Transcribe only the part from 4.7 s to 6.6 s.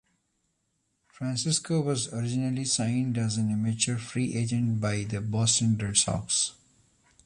by the Boston Red Sox.